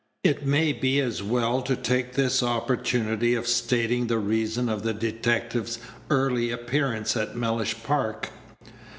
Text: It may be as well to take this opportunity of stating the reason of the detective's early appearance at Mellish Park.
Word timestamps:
It 0.23 0.47
may 0.47 0.73
be 0.73 0.99
as 0.99 1.21
well 1.21 1.61
to 1.61 1.75
take 1.75 2.13
this 2.13 2.41
opportunity 2.41 3.35
of 3.35 3.45
stating 3.47 4.07
the 4.07 4.17
reason 4.17 4.67
of 4.67 4.81
the 4.81 4.95
detective's 4.95 5.77
early 6.09 6.49
appearance 6.49 7.15
at 7.15 7.35
Mellish 7.35 7.83
Park. 7.83 8.31